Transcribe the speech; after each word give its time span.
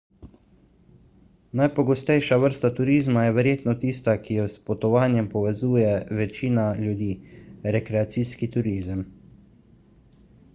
najpogostejša 1.59 2.39
vrsta 2.43 2.71
turizma 2.79 3.25
je 3.25 3.35
verjetno 3.35 3.75
tista 3.83 4.15
ki 4.23 4.37
jo 4.39 4.45
s 4.53 4.63
potovanjem 4.71 5.29
povezuje 5.35 5.93
večina 6.21 6.65
ljudi 6.81 7.11
rekreacijski 7.77 8.53
turizem 8.57 9.05